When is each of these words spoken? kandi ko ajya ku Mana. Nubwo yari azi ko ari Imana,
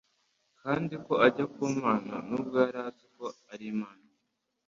kandi 0.61 0.93
ko 1.05 1.13
ajya 1.25 1.45
ku 1.53 1.63
Mana. 1.81 2.13
Nubwo 2.27 2.55
yari 2.63 2.79
azi 2.87 3.05
ko 3.15 3.25
ari 3.51 3.65
Imana, 3.73 4.07